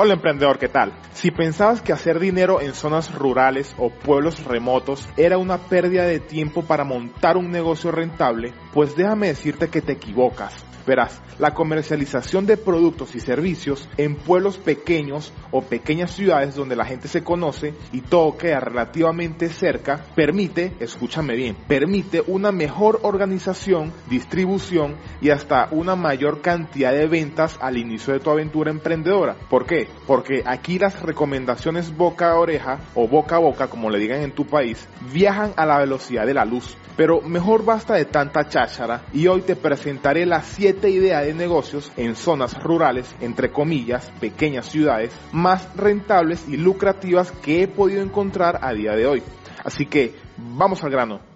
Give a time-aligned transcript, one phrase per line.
[0.00, 0.92] Hola emprendedor, ¿qué tal?
[1.12, 6.20] Si pensabas que hacer dinero en zonas rurales o pueblos remotos era una pérdida de
[6.20, 10.64] tiempo para montar un negocio rentable, pues déjame decirte que te equivocas.
[10.88, 16.86] Verás, la comercialización de productos y servicios en pueblos pequeños o pequeñas ciudades donde la
[16.86, 23.92] gente se conoce y todo queda relativamente cerca, permite, escúchame bien, permite una mejor organización,
[24.08, 29.36] distribución y hasta una mayor cantidad de ventas al inicio de tu aventura emprendedora.
[29.50, 29.87] ¿Por qué?
[30.06, 34.32] Porque aquí las recomendaciones boca a oreja o boca a boca, como le digan en
[34.32, 36.76] tu país, viajan a la velocidad de la luz.
[36.96, 41.92] Pero mejor basta de tanta cháchara y hoy te presentaré las 7 idea de negocios
[41.96, 48.58] en zonas rurales, entre comillas, pequeñas ciudades, más rentables y lucrativas que he podido encontrar
[48.62, 49.22] a día de hoy.
[49.64, 51.27] Así que vamos al grano.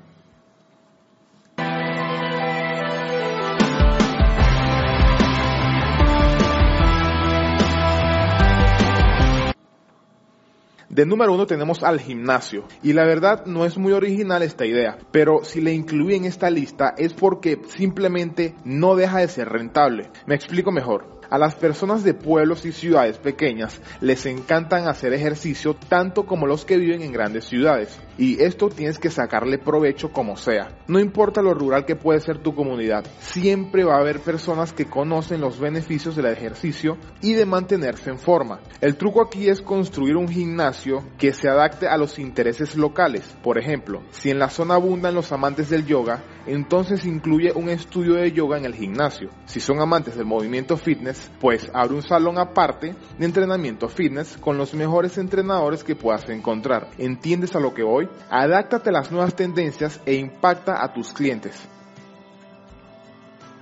[10.92, 12.64] De número uno tenemos al gimnasio.
[12.82, 16.50] Y la verdad no es muy original esta idea, pero si le incluí en esta
[16.50, 20.10] lista es porque simplemente no deja de ser rentable.
[20.26, 21.21] Me explico mejor.
[21.32, 26.66] A las personas de pueblos y ciudades pequeñas les encantan hacer ejercicio tanto como los
[26.66, 27.98] que viven en grandes ciudades.
[28.18, 30.76] Y esto tienes que sacarle provecho como sea.
[30.88, 34.84] No importa lo rural que puede ser tu comunidad, siempre va a haber personas que
[34.84, 38.60] conocen los beneficios del ejercicio y de mantenerse en forma.
[38.82, 43.34] El truco aquí es construir un gimnasio que se adapte a los intereses locales.
[43.42, 48.14] Por ejemplo, si en la zona abundan los amantes del yoga, entonces incluye un estudio
[48.14, 49.30] de yoga en el gimnasio.
[49.46, 54.58] Si son amantes del movimiento fitness, pues abre un salón aparte de entrenamiento fitness con
[54.58, 56.88] los mejores entrenadores que puedas encontrar.
[56.98, 58.08] ¿Entiendes a lo que voy?
[58.30, 61.68] Adáctate a las nuevas tendencias e impacta a tus clientes.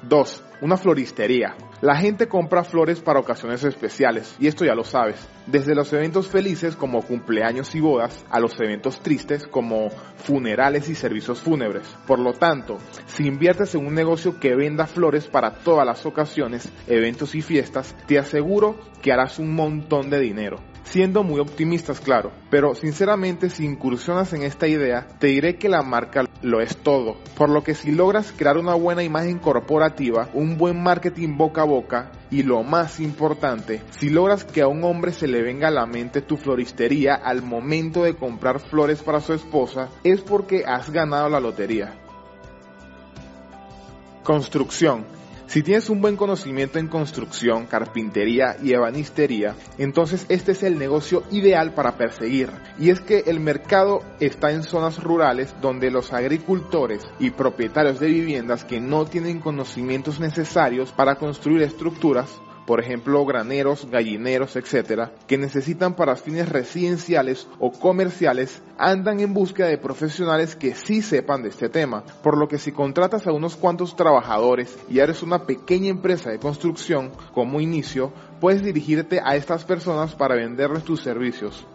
[0.03, 0.45] 2.
[0.63, 1.55] Una floristería.
[1.81, 6.29] La gente compra flores para ocasiones especiales, y esto ya lo sabes, desde los eventos
[6.29, 11.87] felices como cumpleaños y bodas a los eventos tristes como funerales y servicios fúnebres.
[12.07, 16.71] Por lo tanto, si inviertes en un negocio que venda flores para todas las ocasiones,
[16.87, 20.59] eventos y fiestas, te aseguro que harás un montón de dinero
[20.91, 22.33] siendo muy optimistas, claro.
[22.51, 27.17] Pero sinceramente, si incursionas en esta idea, te diré que la marca lo es todo.
[27.37, 31.67] Por lo que si logras crear una buena imagen corporativa, un buen marketing boca a
[31.67, 35.73] boca y lo más importante, si logras que a un hombre se le venga a
[35.73, 40.91] la mente tu floristería al momento de comprar flores para su esposa, es porque has
[40.91, 41.95] ganado la lotería.
[44.23, 45.20] Construcción.
[45.51, 51.25] Si tienes un buen conocimiento en construcción, carpintería y ebanistería, entonces este es el negocio
[51.33, 52.51] ideal para perseguir.
[52.79, 58.07] Y es que el mercado está en zonas rurales donde los agricultores y propietarios de
[58.07, 62.31] viviendas que no tienen conocimientos necesarios para construir estructuras
[62.71, 69.67] por ejemplo graneros, gallineros, etcétera, que necesitan para fines residenciales o comerciales, andan en búsqueda
[69.67, 72.05] de profesionales que sí sepan de este tema.
[72.23, 76.39] Por lo que si contratas a unos cuantos trabajadores y eres una pequeña empresa de
[76.39, 81.67] construcción como inicio, puedes dirigirte a estas personas para venderles tus servicios.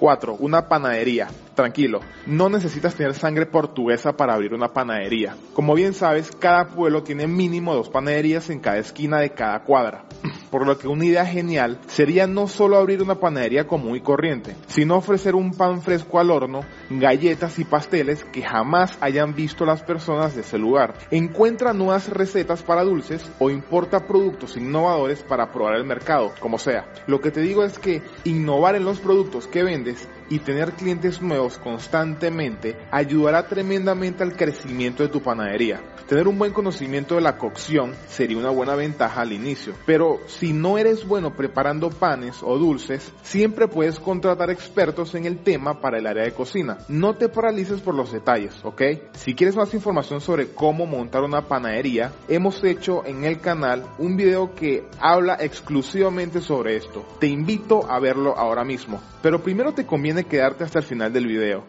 [0.00, 0.36] 4.
[0.40, 1.28] Una panadería.
[1.54, 5.36] Tranquilo, no necesitas tener sangre portuguesa para abrir una panadería.
[5.52, 10.04] Como bien sabes, cada pueblo tiene mínimo dos panaderías en cada esquina de cada cuadra.
[10.50, 14.56] Por lo que una idea genial sería no solo abrir una panadería común y corriente,
[14.66, 19.82] sino ofrecer un pan fresco al horno, galletas y pasteles que jamás hayan visto las
[19.82, 20.94] personas de ese lugar.
[21.10, 26.92] Encuentra nuevas recetas para dulces o importa productos innovadores para probar el mercado, como sea.
[27.06, 31.20] Lo que te digo es que innovar en los productos que vendes y tener clientes
[31.20, 35.82] nuevos constantemente ayudará tremendamente al crecimiento de tu panadería.
[36.08, 40.52] Tener un buen conocimiento de la cocción sería una buena ventaja al inicio, pero si
[40.52, 45.98] no eres bueno preparando panes o dulces, siempre puedes contratar expertos en el tema para
[45.98, 46.78] el área de cocina.
[46.88, 48.82] No te paralices por los detalles, ¿ok?
[49.12, 54.16] Si quieres más información sobre cómo montar una panadería, hemos hecho en el canal un
[54.16, 57.04] video que habla exclusivamente sobre esto.
[57.18, 59.00] Te invito a verlo ahora mismo.
[59.22, 61.66] Pero primero te conviene quedarte hasta el final del video.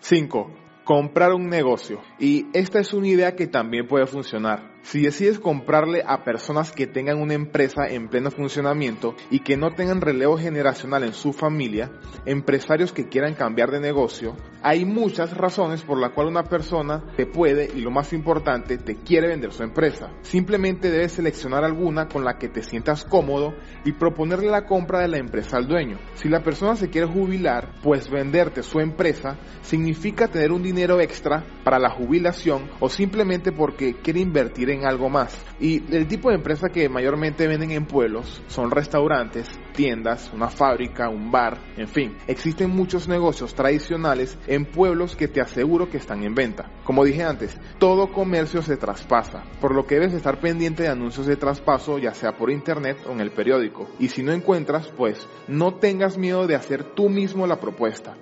[0.00, 0.50] 5.
[0.84, 2.00] Comprar un negocio.
[2.18, 4.79] Y esta es una idea que también puede funcionar.
[4.82, 9.72] Si decides comprarle a personas que tengan una empresa en pleno funcionamiento y que no
[9.72, 11.92] tengan relevo generacional en su familia,
[12.24, 17.26] empresarios que quieran cambiar de negocio, hay muchas razones por las cuales una persona te
[17.26, 20.10] puede y lo más importante, te quiere vender su empresa.
[20.22, 23.54] Simplemente debes seleccionar alguna con la que te sientas cómodo
[23.84, 25.98] y proponerle la compra de la empresa al dueño.
[26.14, 31.44] Si la persona se quiere jubilar, pues venderte su empresa significa tener un dinero extra
[31.64, 35.36] para la jubilación o simplemente porque quiere invertir en algo más.
[35.60, 41.08] Y el tipo de empresa que mayormente venden en pueblos son restaurantes, tiendas, una fábrica,
[41.08, 46.22] un bar, en fin, existen muchos negocios tradicionales en pueblos que te aseguro que están
[46.22, 46.70] en venta.
[46.84, 51.26] Como dije antes, todo comercio se traspasa, por lo que debes estar pendiente de anuncios
[51.26, 53.88] de traspaso ya sea por internet o en el periódico.
[53.98, 58.16] Y si no encuentras, pues no tengas miedo de hacer tú mismo la propuesta.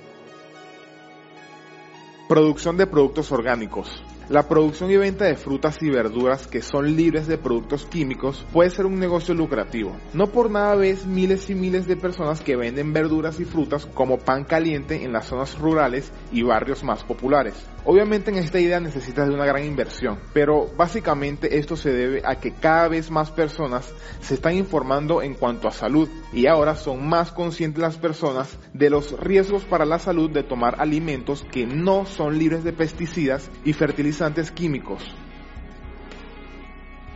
[2.29, 4.05] Producción de productos orgánicos.
[4.29, 8.69] La producción y venta de frutas y verduras que son libres de productos químicos puede
[8.69, 9.97] ser un negocio lucrativo.
[10.13, 14.19] No por nada ves miles y miles de personas que venden verduras y frutas como
[14.19, 17.55] pan caliente en las zonas rurales y barrios más populares.
[17.91, 22.35] Obviamente en esta idea necesitas de una gran inversión, pero básicamente esto se debe a
[22.35, 23.91] que cada vez más personas
[24.21, 28.91] se están informando en cuanto a salud y ahora son más conscientes las personas de
[28.91, 33.73] los riesgos para la salud de tomar alimentos que no son libres de pesticidas y
[33.73, 35.03] fertilizantes químicos.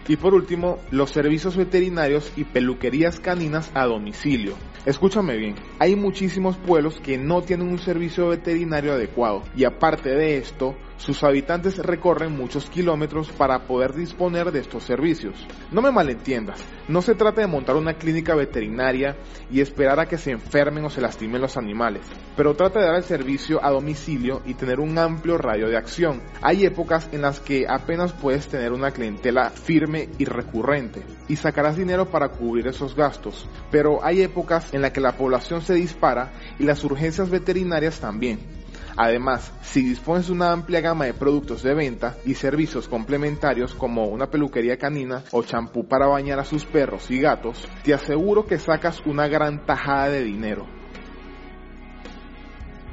[0.08, 4.54] Y por último, los servicios veterinarios y peluquerías caninas a domicilio.
[4.84, 10.38] Escúchame bien, hay muchísimos pueblos que no tienen un servicio veterinario adecuado y aparte de
[10.38, 15.34] esto, sus habitantes recorren muchos kilómetros para poder disponer de estos servicios.
[15.72, 19.16] No me malentiendas, no se trata de montar una clínica veterinaria
[19.50, 22.02] y esperar a que se enfermen o se lastimen los animales,
[22.36, 26.22] pero trata de dar el servicio a domicilio y tener un amplio radio de acción.
[26.40, 31.76] Hay épocas en las que apenas puedes tener una clientela firme y recurrente y sacarás
[31.76, 36.30] dinero para cubrir esos gastos, pero hay épocas en las que la población se dispara
[36.60, 38.61] y las urgencias veterinarias también.
[38.96, 44.06] Además, si dispones de una amplia gama de productos de venta y servicios complementarios como
[44.06, 48.58] una peluquería canina o champú para bañar a sus perros y gatos, te aseguro que
[48.58, 50.81] sacas una gran tajada de dinero.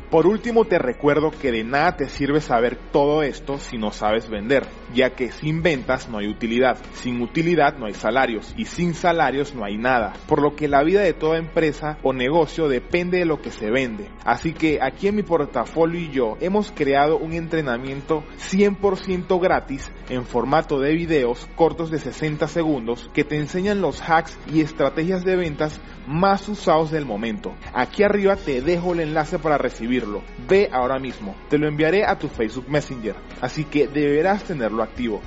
[0.10, 4.28] Por último, te recuerdo que de nada te sirve saber todo esto si no sabes
[4.28, 8.96] vender, ya que sin ventas no hay utilidad, sin utilidad no hay salarios y sin
[8.96, 13.20] salarios no hay nada, por lo que la vida de toda empresa o negocio depende
[13.20, 14.10] de lo que se vende.
[14.26, 20.26] Así que aquí en mi portafolio y yo hemos creado un entrenamiento 100% gratis en
[20.26, 25.36] formato de videos cortos de 60 segundos que te enseñan los hacks y estrategias de
[25.36, 27.54] ventas más usados del momento.
[27.72, 29.99] Aquí arriba te dejo el enlace para recibir
[30.48, 35.22] Ve ahora mismo, te lo enviaré a tu Facebook Messenger, así que deberás tenerlo activo.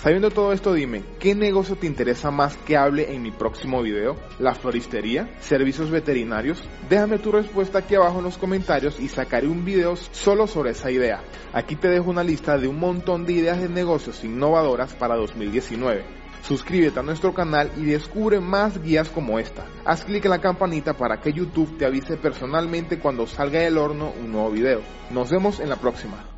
[0.00, 4.14] Sabiendo todo esto, dime, ¿qué negocio te interesa más que hable en mi próximo video?
[4.38, 5.28] ¿La floristería?
[5.40, 6.62] ¿Servicios veterinarios?
[6.88, 10.92] Déjame tu respuesta aquí abajo en los comentarios y sacaré un video solo sobre esa
[10.92, 11.24] idea.
[11.52, 16.04] Aquí te dejo una lista de un montón de ideas de negocios innovadoras para 2019.
[16.42, 19.66] Suscríbete a nuestro canal y descubre más guías como esta.
[19.84, 24.12] Haz clic en la campanita para que YouTube te avise personalmente cuando salga del horno
[24.22, 24.80] un nuevo video.
[25.10, 26.37] Nos vemos en la próxima.